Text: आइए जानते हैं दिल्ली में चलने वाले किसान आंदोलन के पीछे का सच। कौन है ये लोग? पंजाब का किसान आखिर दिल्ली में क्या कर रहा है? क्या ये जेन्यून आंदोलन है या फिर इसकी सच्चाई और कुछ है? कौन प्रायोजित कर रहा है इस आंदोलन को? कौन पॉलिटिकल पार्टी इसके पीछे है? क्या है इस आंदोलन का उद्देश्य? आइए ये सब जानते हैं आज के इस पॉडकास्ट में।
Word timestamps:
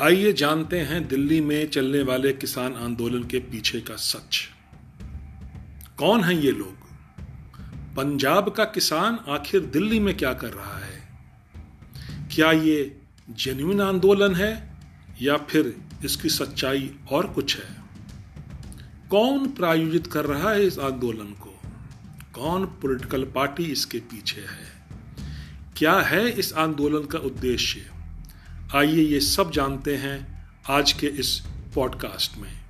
आइए 0.00 0.32
जानते 0.32 0.80
हैं 0.80 1.08
दिल्ली 1.08 1.40
में 1.40 1.70
चलने 1.70 2.02
वाले 2.02 2.32
किसान 2.32 2.74
आंदोलन 2.74 3.24
के 3.24 3.38
पीछे 3.38 3.80
का 3.80 3.96
सच। 3.96 4.48
कौन 5.98 6.24
है 6.24 6.44
ये 6.44 6.50
लोग? 6.50 6.74
पंजाब 7.96 8.48
का 8.48 8.64
किसान 8.64 9.18
आखिर 9.28 9.60
दिल्ली 9.60 10.00
में 10.00 10.16
क्या 10.16 10.32
कर 10.32 10.52
रहा 10.52 10.78
है? 10.78 11.08
क्या 12.34 12.52
ये 12.52 13.00
जेन्यून 13.30 13.80
आंदोलन 13.80 14.34
है 14.34 14.76
या 15.22 15.36
फिर 15.36 15.76
इसकी 16.04 16.28
सच्चाई 16.28 16.94
और 17.10 17.26
कुछ 17.26 17.56
है? 17.56 17.76
कौन 19.10 19.46
प्रायोजित 19.46 20.06
कर 20.06 20.24
रहा 20.24 20.50
है 20.50 20.66
इस 20.66 20.78
आंदोलन 20.78 21.34
को? 21.40 21.60
कौन 22.34 22.64
पॉलिटिकल 22.64 23.24
पार्टी 23.24 23.64
इसके 23.64 23.98
पीछे 23.98 24.40
है? 24.40 24.86
क्या 25.76 26.00
है 26.00 26.30
इस 26.30 26.52
आंदोलन 26.52 27.06
का 27.06 27.18
उद्देश्य? 27.18 28.01
आइए 28.74 29.02
ये 29.02 29.20
सब 29.20 29.50
जानते 29.50 29.96
हैं 29.96 30.48
आज 30.68 30.92
के 30.92 31.06
इस 31.06 31.42
पॉडकास्ट 31.74 32.38
में। 32.38 32.61